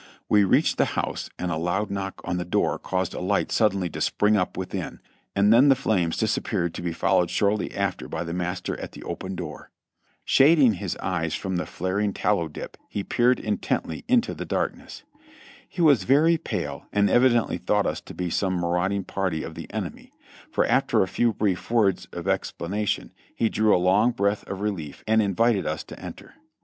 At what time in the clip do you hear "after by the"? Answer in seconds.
7.75-8.33